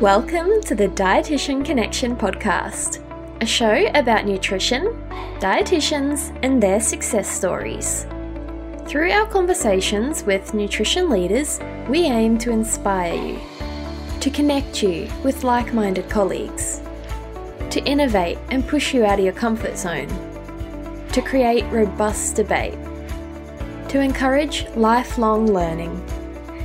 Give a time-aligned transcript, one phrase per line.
[0.00, 3.02] Welcome to the Dietitian Connection podcast,
[3.40, 4.88] a show about nutrition,
[5.40, 8.06] dietitians, and their success stories.
[8.86, 13.40] Through our conversations with nutrition leaders, we aim to inspire you,
[14.20, 16.82] to connect you with like minded colleagues,
[17.70, 20.08] to innovate and push you out of your comfort zone,
[21.12, 22.78] to create robust debate,
[23.88, 25.98] to encourage lifelong learning,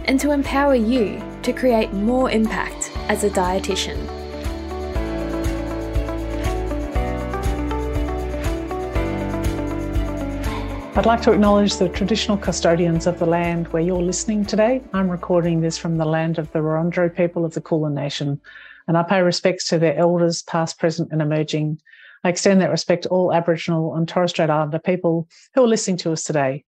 [0.03, 3.97] and to empower you to create more impact as a dietitian.
[10.93, 14.81] I'd like to acknowledge the traditional custodians of the land where you're listening today.
[14.93, 18.41] I'm recording this from the land of the Wurundjeri people of the Kulin Nation,
[18.87, 21.79] and I pay respects to their elders, past, present, and emerging.
[22.25, 25.97] I extend that respect to all Aboriginal and Torres Strait Islander people who are listening
[25.97, 26.65] to us today.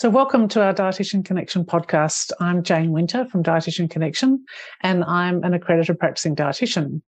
[0.00, 2.32] So, welcome to our Dietitian Connection podcast.
[2.40, 4.42] I'm Jane Winter from Dietitian Connection,
[4.80, 7.02] and I'm an accredited practicing dietitian.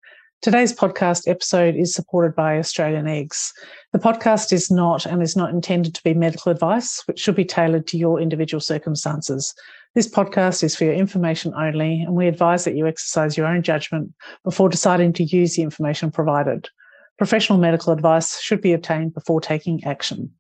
[0.42, 3.54] Today's podcast episode is supported by Australian Eggs.
[3.94, 7.46] The podcast is not and is not intended to be medical advice, which should be
[7.46, 9.54] tailored to your individual circumstances.
[9.94, 13.62] This podcast is for your information only, and we advise that you exercise your own
[13.62, 16.70] judgment before deciding to use the information provided.
[17.20, 20.32] Professional medical advice should be obtained before taking action.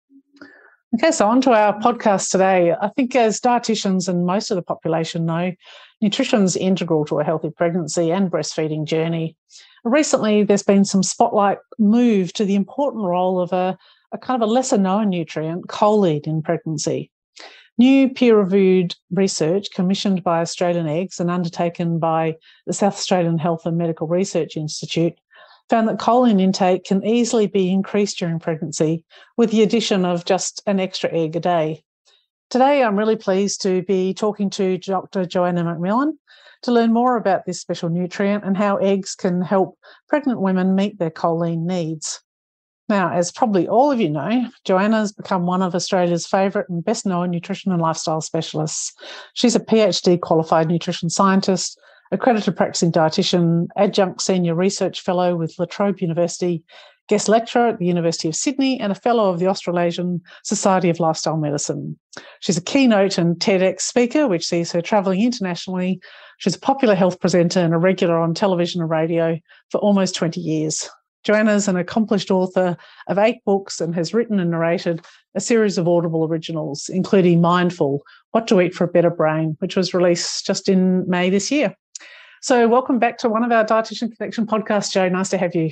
[0.96, 2.74] Okay, so on to our podcast today.
[2.74, 5.54] I think as dietitians and most of the population know,
[6.02, 9.38] nutrition is integral to a healthy pregnancy and breastfeeding journey.
[9.84, 13.78] Recently, there's been some spotlight move to the important role of a,
[14.14, 17.12] a kind of a lesser known nutrient, choline, in pregnancy.
[17.78, 23.68] New peer reviewed research commissioned by Australian Eggs and undertaken by the South Australian Health
[23.68, 25.14] and Medical Research Institute
[25.70, 29.04] found that choline intake can easily be increased during pregnancy
[29.38, 31.84] with the addition of just an extra egg a day.
[32.50, 35.26] Today, I'm really pleased to be talking to Dr.
[35.26, 36.14] Joanna McMillan
[36.64, 40.98] to learn more about this special nutrient and how eggs can help pregnant women meet
[40.98, 42.22] their choline needs.
[42.90, 46.84] Now, as probably all of you know, Joanna has become one of Australia's favourite and
[46.84, 48.94] best known nutrition and lifestyle specialists.
[49.36, 51.80] She's a PhD qualified nutrition scientist
[52.12, 56.64] accredited practicing dietitian, adjunct senior research fellow with La Trobe University,
[57.08, 61.00] guest lecturer at the University of Sydney, and a fellow of the Australasian Society of
[61.00, 61.98] Lifestyle Medicine.
[62.40, 66.00] She's a keynote and TEDx speaker, which sees her travelling internationally.
[66.38, 69.40] She's a popular health presenter and a regular on television and radio
[69.72, 70.90] for almost 20 years.
[71.24, 72.78] Joanna's an accomplished author
[73.08, 75.06] of eight books and has written and narrated
[75.36, 79.76] a series of Audible originals, including Mindful What to Eat for a Better Brain, which
[79.76, 81.76] was released just in May this year.
[82.42, 85.10] So, welcome back to one of our Dietitian Connection podcasts, Joe.
[85.10, 85.72] Nice to have you.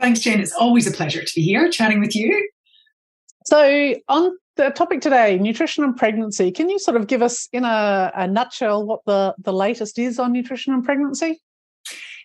[0.00, 0.40] Thanks, Jane.
[0.40, 2.48] It's always a pleasure to be here chatting with you.
[3.46, 7.64] So, on the topic today, nutrition and pregnancy, can you sort of give us in
[7.64, 11.40] a, a nutshell what the, the latest is on nutrition and pregnancy?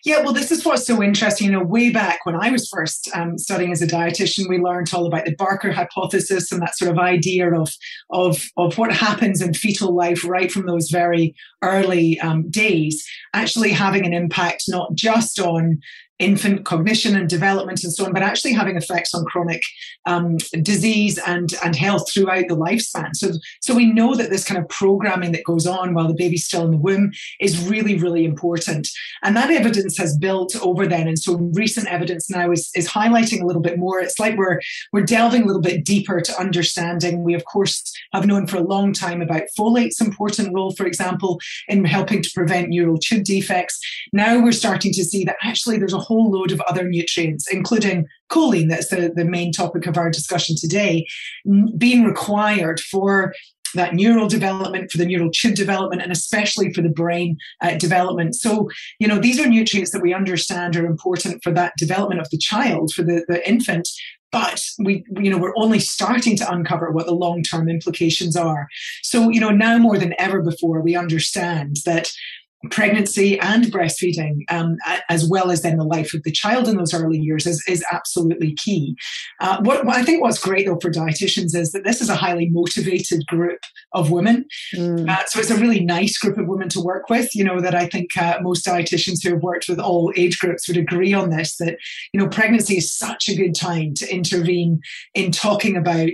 [0.04, 1.46] Yeah, well, this is what's so interesting.
[1.46, 4.92] You know, way back when I was first um, studying as a dietitian, we learned
[4.92, 7.72] all about the Barker hypothesis and that sort of idea of
[8.10, 13.70] of of what happens in fetal life right from those very early um, days, actually
[13.70, 15.80] having an impact not just on
[16.18, 19.62] infant cognition and development and so on, but actually having effects on chronic
[20.06, 23.14] um, disease and, and health throughout the lifespan.
[23.14, 26.44] So, so we know that this kind of programming that goes on while the baby's
[26.44, 28.88] still in the womb is really, really important.
[29.22, 31.08] And that evidence has built over then.
[31.08, 34.00] And so recent evidence now is, is highlighting a little bit more.
[34.00, 34.60] It's like we're,
[34.92, 37.24] we're delving a little bit deeper to understanding.
[37.24, 41.40] We, of course, have known for a long time about folate's important role, for example,
[41.68, 43.80] in helping to prevent neural tube defects.
[44.12, 48.06] Now we're starting to see that actually there's a whole load of other nutrients, including
[48.30, 51.06] choline, that's the, the main topic of our discussion today,
[51.78, 53.32] being required for
[53.74, 58.34] that neural development, for the neural tube development, and especially for the brain uh, development.
[58.34, 58.68] So,
[58.98, 62.38] you know, these are nutrients that we understand are important for that development of the
[62.38, 63.88] child, for the, the infant.
[64.30, 68.66] But we, you know, we're only starting to uncover what the long-term implications are.
[69.02, 72.10] So, you know, now more than ever before, we understand that
[72.70, 74.76] pregnancy and breastfeeding, um,
[75.08, 77.84] as well as then the life of the child in those early years, is, is
[77.90, 78.96] absolutely key.
[79.40, 82.14] Uh, what, what, I think what's great though for dietitians is that this is a
[82.14, 83.60] highly motivated group
[83.92, 84.44] of women.
[84.74, 85.08] Mm.
[85.08, 87.34] Uh, so it's a really nice group of women to work with.
[87.34, 90.68] You know that I think uh, most dietitians who have worked with all age groups
[90.68, 91.56] would agree on this.
[91.56, 91.76] That
[92.12, 94.80] you know pregnancy is such a good time to intervene
[95.14, 96.10] in talking about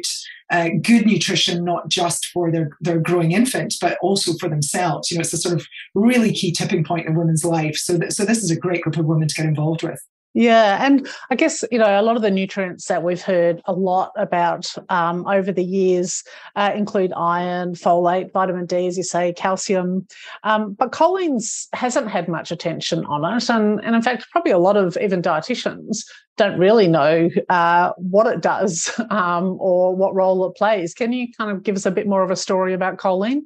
[0.51, 5.11] uh, good nutrition, not just for their, their growing infant, but also for themselves.
[5.11, 7.77] You know, it's a sort of really key tipping point in women's life.
[7.77, 10.01] So, th- so this is a great group of women to get involved with.
[10.39, 13.73] Yeah, and I guess you know a lot of the nutrients that we've heard a
[13.73, 16.23] lot about um, over the years
[16.55, 20.07] uh, include iron, folate, vitamin D, as you say, calcium,
[20.45, 24.59] um, but choline's hasn't had much attention on it, and and in fact, probably a
[24.59, 26.05] lot of even dietitians
[26.37, 30.95] don't really know uh, what it does um, or what role it plays.
[30.95, 33.41] Can you kind of give us a bit more of a story about choline?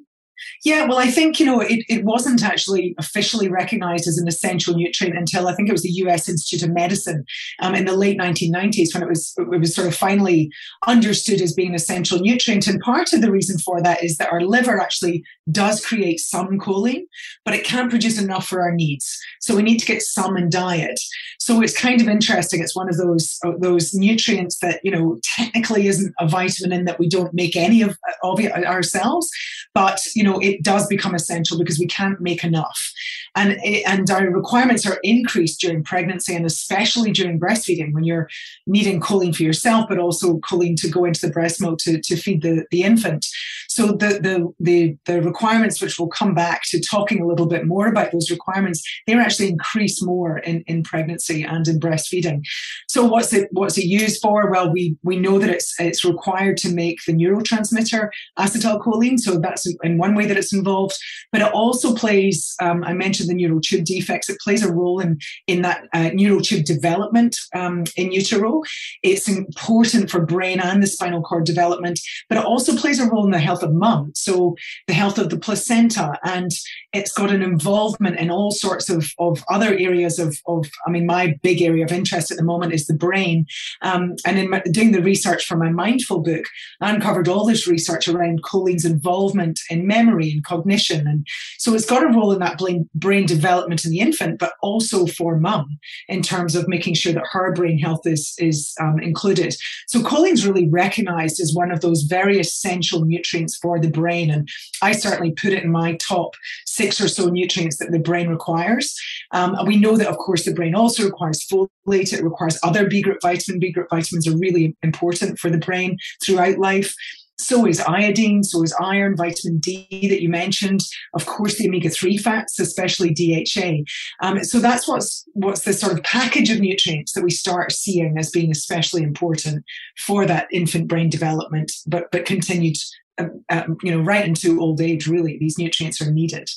[0.65, 4.75] Yeah, well, I think, you know, it, it wasn't actually officially recognized as an essential
[4.75, 7.25] nutrient until I think it was the US Institute of Medicine
[7.61, 10.51] um, in the late 1990s when it was, it was sort of finally
[10.87, 12.67] understood as being an essential nutrient.
[12.67, 16.59] And part of the reason for that is that our liver actually does create some
[16.59, 17.03] choline,
[17.45, 19.19] but it can't produce enough for our needs.
[19.41, 21.01] So we need to get some in diet.
[21.41, 22.61] So it's kind of interesting.
[22.61, 26.85] It's one of those uh, those nutrients that you know technically isn't a vitamin in
[26.85, 29.29] that we don't make any of, of it ourselves,
[29.75, 32.93] but you know it does become essential because we can't make enough,
[33.35, 38.29] and and our requirements are increased during pregnancy and especially during breastfeeding when you're
[38.67, 42.17] needing choline for yourself, but also choline to go into the breast milk to, to
[42.17, 43.27] feed the, the infant.
[43.69, 47.67] So the, the the the requirements, which we'll come back to talking a little bit
[47.67, 52.43] more about those requirements, they're actually increased more in, in pregnancy pregnancy and in breastfeeding.
[52.89, 54.51] So what's it what's it used for?
[54.51, 58.09] Well, we we know that it's it's required to make the neurotransmitter
[58.39, 59.19] acetylcholine.
[59.19, 60.97] So that's in one way that it's involved.
[61.31, 62.55] But it also plays.
[62.61, 64.29] Um, I mentioned the neural tube defects.
[64.29, 68.63] It plays a role in in that uh, neural tube development um, in utero.
[69.03, 71.99] It's important for brain and the spinal cord development,
[72.29, 74.13] but it also plays a role in the health of mum.
[74.15, 76.51] So the health of the placenta, and
[76.93, 80.67] it's got an involvement in all sorts of of other areas of of.
[80.87, 83.47] I mean, my my big area of interest at the moment is the brain.
[83.83, 86.45] Um, and in my, doing the research for my mindful book,
[86.81, 91.07] I uncovered all this research around choline's involvement in memory and cognition.
[91.07, 91.27] And
[91.59, 95.07] so it's got a role in that brain, brain development in the infant, but also
[95.07, 95.79] for mum
[96.09, 99.55] in terms of making sure that her brain health is, is um, included.
[99.87, 104.31] So choline's really recognized as one of those very essential nutrients for the brain.
[104.31, 104.49] And
[104.81, 106.35] I certainly put it in my top
[106.67, 108.99] six or so nutrients that the brain requires.
[109.33, 112.89] Um, and we know that, of course, the brain also requires folate, it requires other
[112.89, 113.61] B group vitamin.
[113.61, 116.95] B group vitamins are really important for the brain throughout life.
[117.43, 120.81] So is iodine, so is iron, vitamin D that you mentioned.
[121.15, 123.83] Of course, the omega-3 fats, especially DHA.
[124.21, 128.17] Um, so that's what's what's the sort of package of nutrients that we start seeing
[128.19, 129.65] as being especially important
[129.99, 132.77] for that infant brain development, but but continued,
[133.19, 135.07] uh, uh, you know, right into old age.
[135.07, 136.49] Really, these nutrients are needed.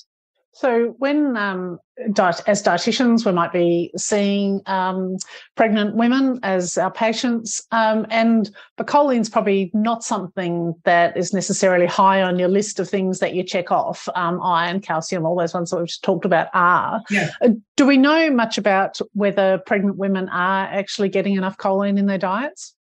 [0.55, 1.79] So, when um,
[2.13, 5.17] diet, as dietitians, we might be seeing um,
[5.55, 8.49] pregnant women as our patients, um, and
[8.87, 13.43] choline's probably not something that is necessarily high on your list of things that you
[13.43, 14.07] check off.
[14.15, 17.01] Um, iron, calcium, all those ones that we've just talked about are.
[17.09, 17.31] Yeah.
[17.41, 22.05] Uh, do we know much about whether pregnant women are actually getting enough choline in
[22.05, 22.74] their diets?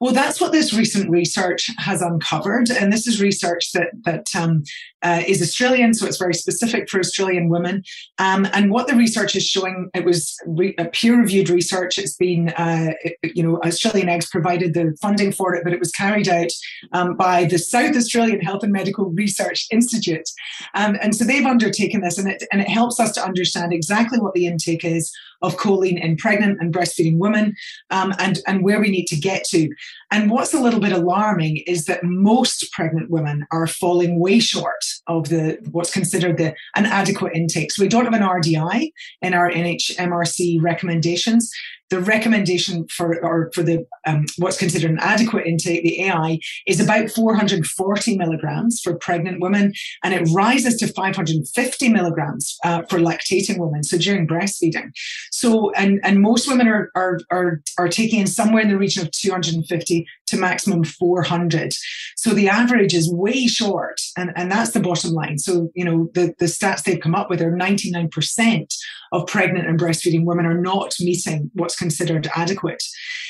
[0.00, 4.64] Well, that's what this recent research has uncovered, and this is research that that um,
[5.02, 7.84] uh, is Australian, so it's very specific for Australian women.
[8.18, 11.98] Um, and what the research is showing, it was re- peer-reviewed research.
[11.98, 15.78] It's been, uh, it, you know, Australian Eggs provided the funding for it, but it
[15.78, 16.50] was carried out
[16.92, 20.28] um, by the South Australian Health and Medical Research Institute,
[20.74, 24.18] um, and so they've undertaken this, and it and it helps us to understand exactly
[24.18, 25.12] what the intake is
[25.44, 27.54] of choline in pregnant and breastfeeding women,
[27.90, 29.68] um, and and where we need to get to.
[30.10, 34.84] And what's a little bit alarming is that most pregnant women are falling way short
[35.06, 37.72] of the what's considered the an adequate intake.
[37.72, 41.50] So we don't have an RDI in our NHMRC recommendations
[41.90, 46.80] the recommendation for or for the um, what's considered an adequate intake, the AI, is
[46.80, 49.72] about 440 milligrams for pregnant women,
[50.02, 53.82] and it rises to 550 milligrams uh, for lactating women.
[53.82, 54.90] So during breastfeeding,
[55.30, 59.04] so and and most women are are are, are taking in somewhere in the region
[59.04, 61.74] of 250 to maximum 400.
[62.16, 65.38] So the average is way short, and and that's the bottom line.
[65.38, 68.74] So you know the the stats they've come up with are 99 percent
[69.12, 72.82] of pregnant and breastfeeding women are not meeting what's considered adequate.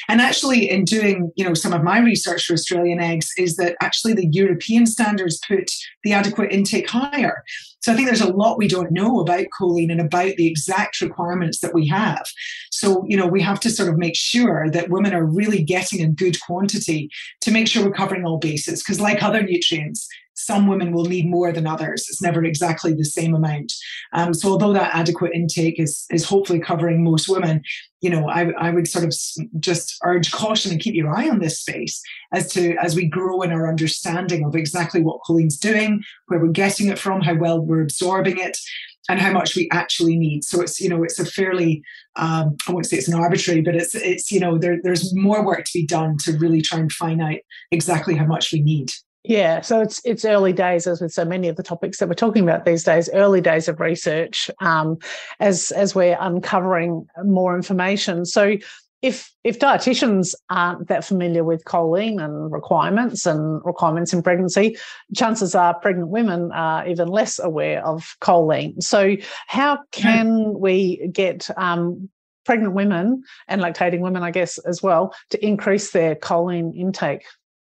[0.09, 3.77] And actually, in doing you know some of my research for Australian eggs, is that
[3.81, 5.71] actually the European standards put
[6.03, 7.43] the adequate intake higher.
[7.85, 11.03] So I think there's a lot we don't know about choline and about the exact
[11.03, 12.25] requirements that we have.
[12.75, 16.03] So you know we have to sort of make sure that women are really getting
[16.03, 17.09] a good quantity
[17.43, 18.83] to make sure we're covering all bases.
[18.83, 22.07] Because like other nutrients, some women will need more than others.
[22.09, 23.73] It's never exactly the same amount.
[24.13, 27.63] Um, so although that adequate intake is is hopefully covering most women,
[28.01, 29.15] you know, I, I would sort of
[29.61, 32.03] just urge caution and keep your eye on this space
[32.33, 36.49] as to as we grow in our understanding of exactly what choline's doing, where we're
[36.49, 38.59] getting it from, how well we're absorbing it.
[39.09, 40.45] And how much we actually need.
[40.45, 41.83] So it's you know it's a fairly
[42.17, 45.45] um, I won't say it's an arbitrary, but it's it's you know there, there's more
[45.45, 47.39] work to be done to really try and find out
[47.71, 48.93] exactly how much we need.
[49.27, 52.15] Yeah, so it's it's early days, as with so many of the topics that we're
[52.15, 53.09] talking about these days.
[53.15, 54.99] Early days of research, um,
[55.41, 58.27] as as we're uncovering more information.
[58.27, 58.57] So,
[59.05, 64.79] if if dietitians aren't that familiar with choline and requirements and requirements in pregnancy,
[65.15, 68.83] chances are pregnant women are even less aware of choline.
[68.83, 72.09] So, how can we get um,
[72.47, 77.25] pregnant women and lactating women, I guess, as well, to increase their choline intake?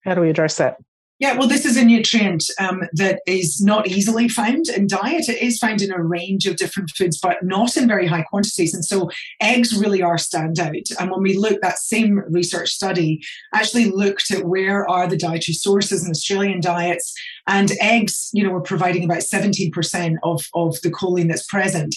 [0.03, 0.77] How do we address that?
[1.19, 5.27] Yeah, well, this is a nutrient um, that is not easily found in diet.
[5.27, 8.73] It is found in a range of different foods, but not in very high quantities.
[8.73, 9.09] And so
[9.41, 10.89] eggs really are standout.
[10.97, 13.21] And when we look, that same research study
[13.53, 17.13] actually looked at where are the dietary sources in Australian diets.
[17.47, 21.95] And eggs, you know, were providing about 17% of, of the choline that's present.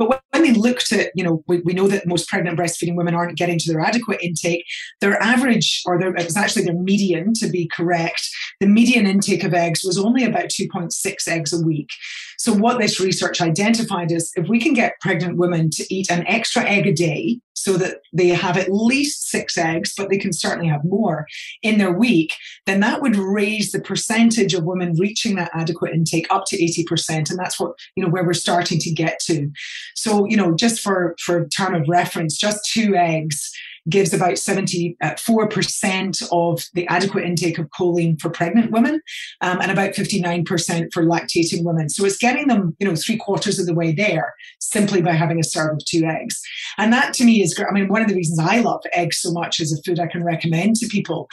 [0.00, 3.14] But when they looked at, you know, we, we know that most pregnant breastfeeding women
[3.14, 4.64] aren't getting to their adequate intake.
[5.02, 8.26] Their average, or their, it was actually their median to be correct,
[8.60, 11.90] the median intake of eggs was only about 2.6 eggs a week.
[12.38, 16.26] So, what this research identified is if we can get pregnant women to eat an
[16.26, 20.32] extra egg a day so that they have at least six eggs, but they can
[20.32, 21.26] certainly have more
[21.62, 22.34] in their week,
[22.66, 27.30] then that would raise the percentage of women reaching that adequate intake up to 80%.
[27.30, 29.50] And that's what, you know, where we're starting to get to.
[29.94, 33.52] So, you know, just for, for term of reference, just two eggs
[33.88, 39.00] gives about 74% uh, of the adequate intake of choline for pregnant women
[39.40, 41.88] um, and about 59% for lactating women.
[41.88, 45.40] So it's getting them, you know, three quarters of the way there simply by having
[45.40, 46.40] a serve of two eggs.
[46.78, 47.68] And that to me is great.
[47.68, 50.06] I mean, one of the reasons I love eggs so much as a food I
[50.06, 51.28] can recommend to people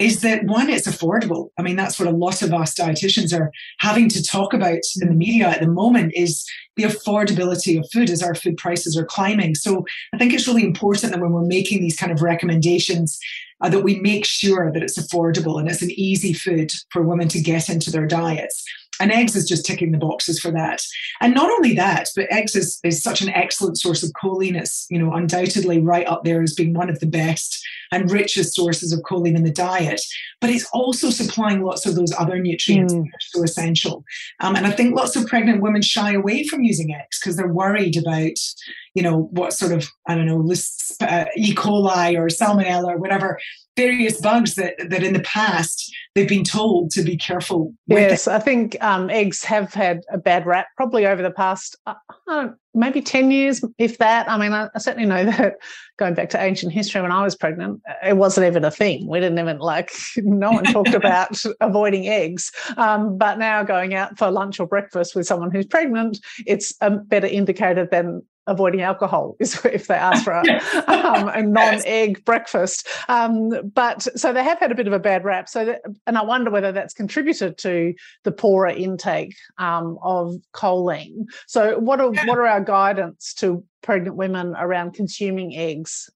[0.00, 1.50] is that one, it's affordable.
[1.58, 5.08] I mean, that's what a lot of us dietitians are having to talk about in
[5.08, 6.44] the media at the moment is
[6.76, 9.54] the affordability of food as our food prices are climbing.
[9.54, 13.20] So I think it's really important that when we're making these kind of recommendations,
[13.60, 17.28] uh, that we make sure that it's affordable and it's an easy food for women
[17.28, 18.64] to get into their diets.
[19.00, 20.82] And eggs is just ticking the boxes for that.
[21.20, 24.60] And not only that, but eggs is, is such an excellent source of choline.
[24.60, 27.58] It's, you know, undoubtedly right up there as being one of the best
[27.90, 30.00] and richest sources of choline in the diet.
[30.40, 33.04] But it's also supplying lots of those other nutrients mm.
[33.04, 34.04] that are so essential.
[34.40, 37.52] Um, and I think lots of pregnant women shy away from using eggs because they're
[37.52, 38.38] worried about,
[38.94, 40.40] you know, what sort of, I don't know,
[41.00, 41.54] uh, E.
[41.54, 43.38] coli or salmonella or whatever
[43.76, 48.38] various bugs that, that in the past they've been told to be careful yes i
[48.38, 51.94] think um, eggs have had a bad rap probably over the past uh,
[52.28, 54.30] uh maybe 10 years if that.
[54.30, 55.54] I mean I, I, certainly know that
[55.98, 59.08] going back to ancient history when i was pregnant it wasn't even a thing.
[59.08, 62.50] We didn't even like no one talked about avoiding eggs.
[62.76, 66.90] Um, but now going out for lunch or breakfast with someone who's pregnant it's a
[66.90, 70.40] better indicator than avoiding alcohol is if they ask for a,
[70.90, 72.86] um, a non-egg breakfast.
[73.08, 75.48] Um, but so they have had a bit of a bad rap.
[75.48, 77.94] So, that, and I wonder whether that's contributed to
[78.24, 81.24] the poorer intake um, of choline.
[81.46, 86.10] So, what are what are our guidance to pregnant women around consuming eggs?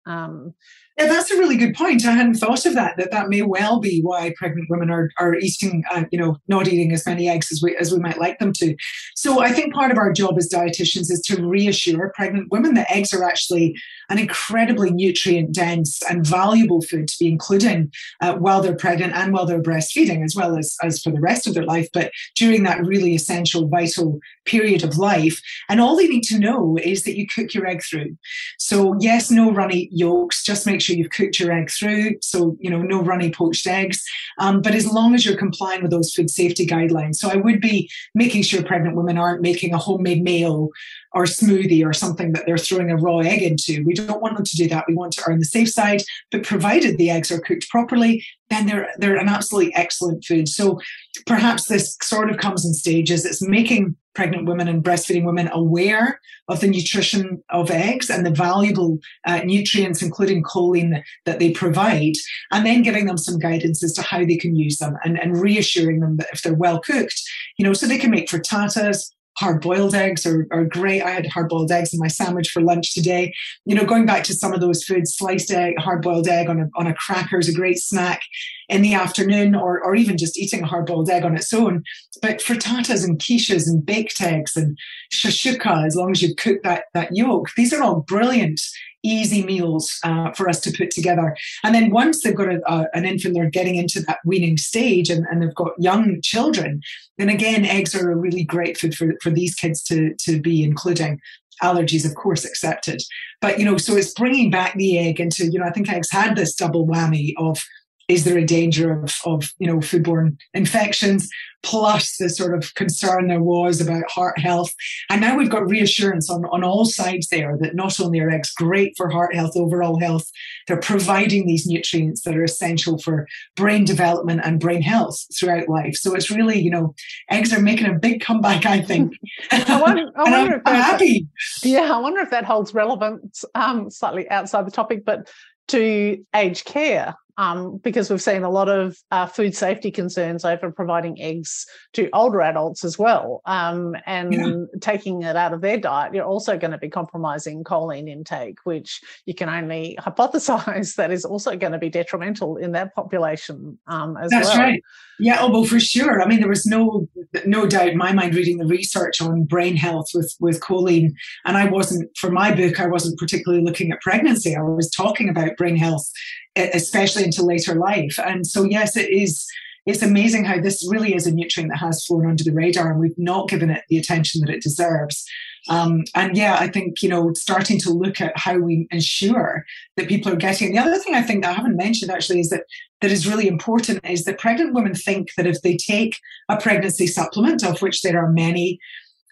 [0.96, 2.06] Yeah, that's a really good point.
[2.06, 2.96] I hadn't thought of that.
[2.96, 6.68] That that may well be why pregnant women are are eating, uh, you know, not
[6.68, 8.76] eating as many eggs as we as we might like them to.
[9.16, 12.90] So I think part of our job as dietitians is to reassure pregnant women that
[12.92, 13.74] eggs are actually
[14.08, 19.32] an incredibly nutrient dense and valuable food to be including uh, while they're pregnant and
[19.32, 21.88] while they're breastfeeding, as well as as for the rest of their life.
[21.92, 26.76] But during that really essential, vital period of life, and all they need to know
[26.82, 28.16] is that you cook your egg through.
[28.58, 30.42] So yes, no runny yolks.
[30.44, 32.16] Just make sure you've cooked your egg through.
[32.20, 34.02] So, you know, no runny poached eggs.
[34.38, 37.16] Um, but as long as you're complying with those food safety guidelines.
[37.16, 40.70] So I would be making sure pregnant women aren't making a homemade meal
[41.12, 43.84] or smoothie or something that they're throwing a raw egg into.
[43.84, 44.84] We don't want them to do that.
[44.88, 48.66] We want to earn the safe side, but provided the eggs are cooked properly, then
[48.66, 50.48] they're they're an absolutely excellent food.
[50.48, 50.80] So
[51.26, 53.24] perhaps this sort of comes in stages.
[53.24, 58.30] It's making pregnant women and breastfeeding women aware of the nutrition of eggs and the
[58.30, 62.14] valuable uh, nutrients, including choline, that they provide,
[62.52, 65.40] and then giving them some guidance as to how they can use them and, and
[65.40, 67.20] reassuring them that if they're well cooked,
[67.58, 71.02] you know, so they can make frittatas, hard boiled eggs are, are great.
[71.02, 73.34] I had hard boiled eggs in my sandwich for lunch today.
[73.64, 76.60] You know, going back to some of those foods, sliced egg, hard boiled egg on
[76.60, 78.22] a, on a cracker is a great snack
[78.68, 81.82] in the afternoon, or, or even just eating a hard boiled egg on its own.
[82.22, 84.78] But frittatas and quiches and baked eggs and
[85.12, 88.60] shakshuka, as long as you cook that, that yolk, these are all brilliant
[89.04, 91.36] easy meals uh, for us to put together.
[91.62, 95.10] And then once they've got a, a, an infant, they're getting into that weaning stage
[95.10, 96.80] and, and they've got young children,
[97.18, 100.64] then again, eggs are a really great food for, for these kids to, to be
[100.64, 101.20] including
[101.62, 103.00] allergies of course accepted
[103.40, 106.10] but you know so it's bringing back the egg into you know i think eggs
[106.10, 107.64] had this double whammy of
[108.08, 111.28] is there a danger of, of you know foodborne infections?
[111.62, 114.74] Plus the sort of concern there was about heart health.
[115.08, 118.52] And now we've got reassurance on, on all sides there that not only are eggs
[118.52, 120.30] great for heart health overall health
[120.66, 125.94] they're providing these nutrients that are essential for brain development and brain health throughout life.
[125.94, 126.94] So it's really you know
[127.30, 129.14] eggs are making a big comeback i think.
[129.50, 131.28] I wonder, I wonder I'm, if happy.
[131.62, 135.30] Yeah i wonder if that holds relevance um, slightly outside the topic but
[135.68, 140.70] to aged care um, because we've seen a lot of uh, food safety concerns over
[140.70, 143.42] providing eggs to older adults as well.
[143.46, 144.64] Um, and yeah.
[144.80, 149.00] taking it out of their diet, you're also going to be compromising choline intake, which
[149.26, 154.16] you can only hypothesize that is also going to be detrimental in that population um,
[154.16, 154.56] as That's well.
[154.56, 154.82] That's right.
[155.20, 156.22] Yeah, oh, well, for sure.
[156.22, 157.08] I mean, there was no
[157.46, 161.12] no doubt in my mind reading the research on brain health with with choline,
[161.44, 162.80] and I wasn't for my book.
[162.80, 164.56] I wasn't particularly looking at pregnancy.
[164.56, 166.10] I was talking about brain health
[166.56, 168.18] especially into later life.
[168.18, 169.46] And so, yes, it is.
[169.86, 172.98] It's amazing how this really is a nutrient that has flown under the radar, and
[172.98, 175.26] we've not given it the attention that it deserves.
[175.68, 179.64] Um, and yeah, I think you know, starting to look at how we ensure
[179.96, 180.72] that people are getting.
[180.72, 182.64] The other thing I think that I haven't mentioned actually is that
[183.00, 186.18] that is really important is that pregnant women think that if they take
[186.48, 188.78] a pregnancy supplement, of which there are many,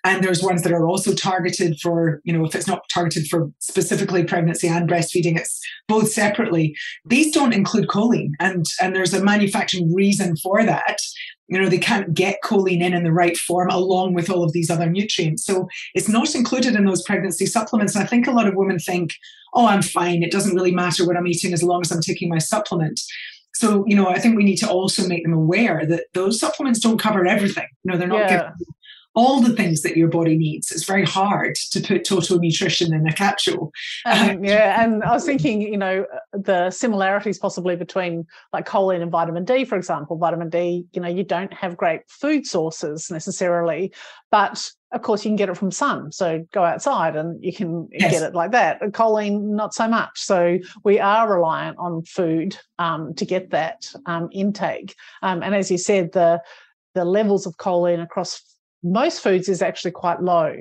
[0.05, 3.51] and there's ones that are also targeted for you know if it's not targeted for
[3.59, 6.75] specifically pregnancy and breastfeeding it's both separately.
[7.05, 10.99] These don't include choline and and there's a manufacturing reason for that.
[11.49, 14.53] You know they can't get choline in in the right form along with all of
[14.53, 15.45] these other nutrients.
[15.45, 17.95] So it's not included in those pregnancy supplements.
[17.95, 19.15] And i think a lot of women think
[19.55, 20.23] oh i'm fine.
[20.23, 23.01] It doesn't really matter what i'm eating as long as i'm taking my supplement.
[23.55, 26.81] So you know i think we need to also make them aware that those supplements
[26.81, 27.69] don't cover everything.
[27.85, 28.39] You know they're not yeah.
[28.39, 28.67] giving
[29.15, 30.71] all the things that your body needs.
[30.71, 33.73] It's very hard to put total nutrition in a capsule.
[34.07, 39.11] Um, yeah, and I was thinking, you know, the similarities possibly between like choline and
[39.11, 40.17] vitamin D, for example.
[40.17, 43.93] Vitamin D, you know, you don't have great food sources necessarily,
[44.31, 46.13] but of course you can get it from sun.
[46.13, 48.13] So go outside and you can yes.
[48.13, 48.81] get it like that.
[48.81, 50.21] Choline, not so much.
[50.21, 54.95] So we are reliant on food um, to get that um, intake.
[55.23, 56.43] Um, and as you said, the
[56.95, 58.52] the levels of choline across
[58.83, 60.55] most foods is actually quite low.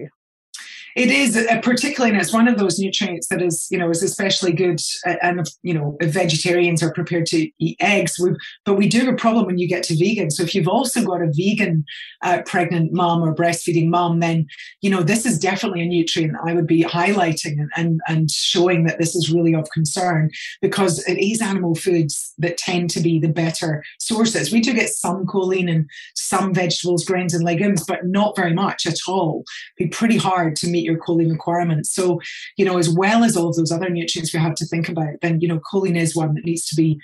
[0.95, 4.03] It is, uh, particularly, and it's one of those nutrients that is, you know, is
[4.03, 4.79] especially good.
[5.05, 8.31] Uh, and you know, if vegetarians are prepared to eat eggs, we,
[8.65, 10.31] but we do have a problem when you get to vegan.
[10.31, 11.85] So if you've also got a vegan
[12.21, 14.47] uh, pregnant mom or breastfeeding mom, then
[14.81, 18.85] you know this is definitely a nutrient I would be highlighting and, and and showing
[18.85, 23.19] that this is really of concern because it is animal foods that tend to be
[23.19, 24.51] the better sources.
[24.51, 28.85] We do get some choline in some vegetables, grains, and legumes, but not very much
[28.85, 29.43] at all.
[29.77, 31.93] It'd be pretty hard to meet meet your choline requirements.
[31.93, 32.19] So,
[32.57, 35.21] you know, as well as all of those other nutrients we have to think about,
[35.21, 36.99] then, you know, choline is one that needs to be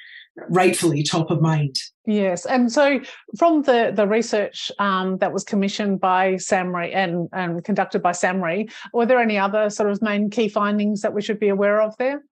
[0.50, 1.76] rightfully top of mind.
[2.06, 3.00] Yes, and so
[3.38, 8.72] from the the research um, that was commissioned by SAHMRI and, and conducted by SAHMRI,
[8.94, 11.98] were there any other sort of main key findings that we should be aware of
[11.98, 12.24] there?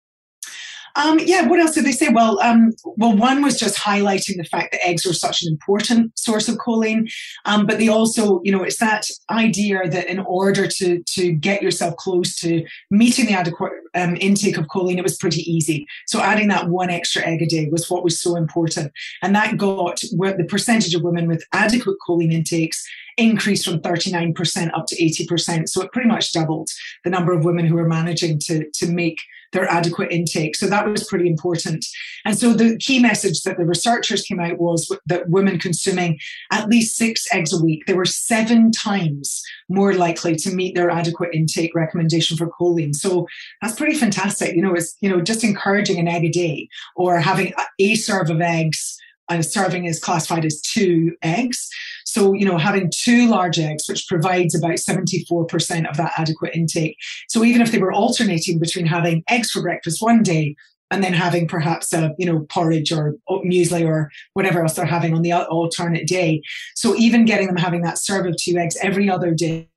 [0.95, 2.09] Um, yeah, what else did they say?
[2.09, 6.17] Well, um, well, one was just highlighting the fact that eggs are such an important
[6.17, 7.11] source of choline,
[7.45, 11.61] um, but they also, you know, it's that idea that in order to to get
[11.61, 15.85] yourself close to meeting the adequate um, intake of choline, it was pretty easy.
[16.07, 19.57] So adding that one extra egg a day was what was so important, and that
[19.57, 22.85] got the percentage of women with adequate choline intakes
[23.17, 25.69] increased from 39% up to 80%.
[25.69, 26.69] So it pretty much doubled
[27.03, 29.19] the number of women who were managing to, to make
[29.55, 30.55] their adequate intake.
[30.55, 31.85] So that was pretty important.
[32.25, 36.19] And so the key message that the researchers came out was that women consuming
[36.51, 40.89] at least six eggs a week, they were seven times more likely to meet their
[40.89, 42.93] adequate intake recommendation for choline.
[42.93, 43.25] So
[43.61, 44.55] that's pretty fantastic.
[44.55, 48.29] You know, it's, you know, just encouraging an egg a day or having a serve
[48.29, 51.69] of eggs a serving is classified as two eggs.
[52.05, 56.97] So, you know, having two large eggs, which provides about 74% of that adequate intake.
[57.27, 60.55] So even if they were alternating between having eggs for breakfast one day
[60.91, 65.13] and then having perhaps a, you know, porridge or muesli or whatever else they're having
[65.13, 66.41] on the alternate day.
[66.75, 69.67] So even getting them having that serve of two eggs every other day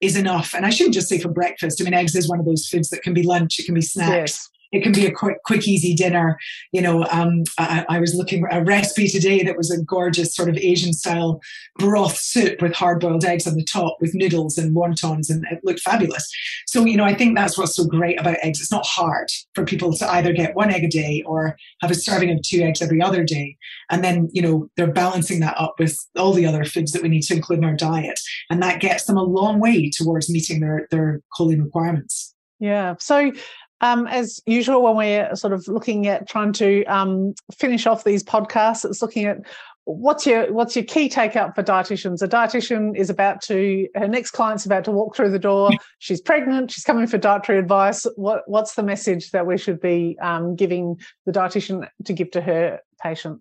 [0.00, 0.54] is enough.
[0.54, 1.80] And I shouldn't just say for breakfast.
[1.80, 3.82] I mean, eggs is one of those foods that can be lunch, it can be
[3.82, 4.10] snacks.
[4.10, 6.38] Yes it can be a quick, quick, easy dinner.
[6.72, 10.34] You know, um, I, I, was looking at a recipe today that was a gorgeous
[10.34, 11.40] sort of Asian style
[11.78, 15.60] broth soup with hard boiled eggs on the top with noodles and wontons, and it
[15.62, 16.28] looked fabulous.
[16.66, 18.60] So, you know, I think that's what's so great about eggs.
[18.60, 21.94] It's not hard for people to either get one egg a day or have a
[21.94, 23.56] serving of two eggs every other day.
[23.90, 27.08] And then, you know, they're balancing that up with all the other foods that we
[27.08, 28.18] need to include in our diet.
[28.50, 32.34] And that gets them a long way towards meeting their, their choline requirements.
[32.58, 32.94] Yeah.
[32.98, 33.32] So
[33.80, 38.24] um, as usual, when we're sort of looking at trying to um, finish off these
[38.24, 39.38] podcasts, it's looking at
[39.84, 42.22] what's your what's your key take up for dietitians.
[42.22, 45.70] A dietitian is about to her next client's about to walk through the door.
[45.98, 46.70] She's pregnant.
[46.70, 48.06] She's coming for dietary advice.
[48.16, 52.40] What what's the message that we should be um, giving the dietitian to give to
[52.40, 53.40] her patient?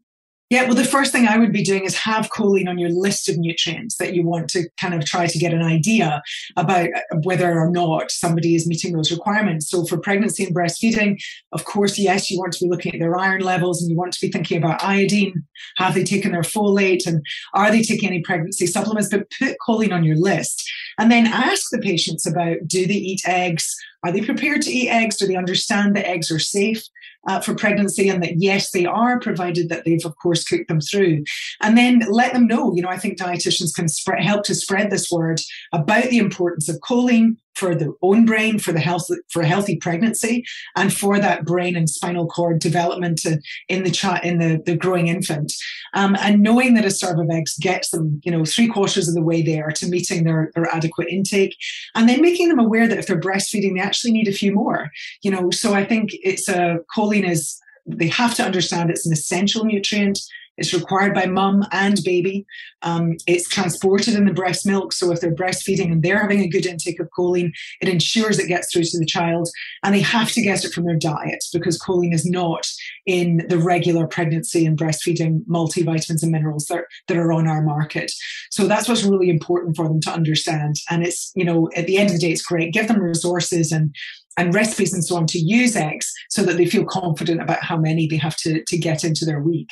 [0.52, 3.28] Yeah, well, the first thing I would be doing is have choline on your list
[3.28, 6.22] of nutrients that you want to kind of try to get an idea
[6.56, 9.68] about uh, whether or not somebody is meeting those requirements.
[9.68, 11.20] So, for pregnancy and breastfeeding,
[11.52, 14.14] of course, yes, you want to be looking at their iron levels and you want
[14.14, 15.34] to be thinking about iodine.
[15.78, 19.10] Have they taken their folate and are they taking any pregnancy supplements?
[19.10, 20.64] But put choline on your list
[21.00, 23.76] and then ask the patients about do they eat eggs?
[24.06, 25.18] Are they prepared to eat eggs?
[25.18, 26.84] Do they understand that eggs are safe?
[27.28, 30.82] uh, for pregnancy and that yes, they are, provided that they've, of course, cooked them
[30.82, 31.24] through.
[31.62, 33.88] And then let them know, you know, I think dietitians can
[34.20, 35.42] help to spread this word
[35.74, 39.78] about the importance of choline, for the own brain, for the health, for a healthy
[39.78, 40.44] pregnancy,
[40.76, 43.22] and for that brain and spinal cord development
[43.70, 45.52] in the child, in the, the growing infant.
[45.94, 49.16] Um, and knowing that a serve of eggs gets them, you know, three quarters of
[49.16, 51.56] the way there to meeting their, their adequate intake,
[51.96, 54.92] and then making them aware that if they're breastfeeding, they actually need a few more.
[55.22, 59.14] You know, so I think it's a choline is they have to understand it's an
[59.14, 60.20] essential nutrient
[60.58, 62.46] it's required by mum and baby.
[62.82, 64.94] Um, it's transported in the breast milk.
[64.94, 68.48] So if they're breastfeeding and they're having a good intake of choline, it ensures it
[68.48, 69.50] gets through to the child.
[69.84, 72.66] And they have to get it from their diet because choline is not
[73.06, 78.12] in the regular pregnancy and breastfeeding multivitamins and minerals that, that are on our market.
[78.50, 80.76] So that's what's really important for them to understand.
[80.90, 82.74] And it's, you know, at the end of the day, it's great.
[82.74, 83.96] Give them resources and
[84.38, 87.78] and recipes and so on to use eggs so that they feel confident about how
[87.78, 89.70] many they have to, to get into their week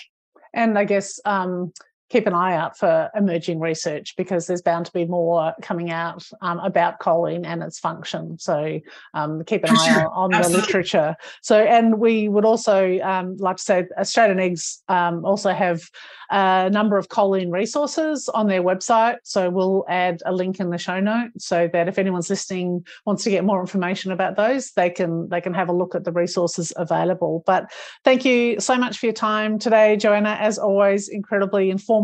[0.53, 1.73] and I guess um,
[2.13, 6.23] keep an eye out for emerging research because there's bound to be more coming out
[6.41, 8.38] um, about choline and its function.
[8.38, 8.80] So
[9.15, 10.10] um, keep an for eye sure.
[10.13, 11.15] on, on the literature.
[11.41, 15.82] So, and we would also um, like to say Australian Eggs um, also have
[16.30, 19.17] a number of choline resources on their website.
[19.23, 23.23] So we'll add a link in the show note so that if anyone's listening wants
[23.23, 26.12] to get more information about those, they can they can have a look at the
[26.12, 27.43] resources available.
[27.47, 27.71] But
[28.04, 30.38] thank you so much for your time today, Joanna.
[30.39, 32.02] As always, incredibly informative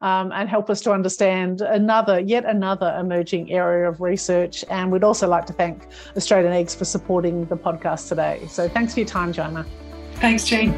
[0.00, 4.64] um, and help us to understand another yet another emerging area of research.
[4.70, 5.86] And we'd also like to thank
[6.16, 8.46] Australian Eggs for supporting the podcast today.
[8.48, 9.66] So thanks for your time, Joanna.
[10.14, 10.72] Thanks, Jane.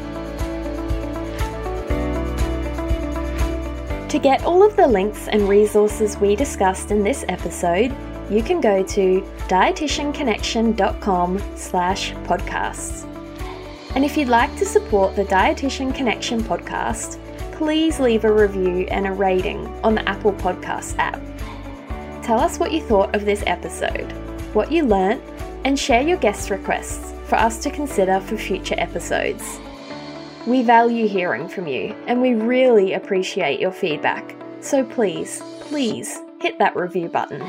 [4.09, 7.95] To get all of the links and resources we discussed in this episode,
[8.29, 13.07] you can go to dietitianconnection.com slash podcasts.
[13.95, 17.19] And if you'd like to support the Dietitian Connection podcast,
[17.61, 21.21] please leave a review and a rating on the Apple Podcast app.
[22.23, 24.11] Tell us what you thought of this episode,
[24.55, 25.21] what you learnt,
[25.63, 29.59] and share your guest requests for us to consider for future episodes.
[30.47, 34.35] We value hearing from you and we really appreciate your feedback.
[34.61, 37.43] So please, please hit that review button.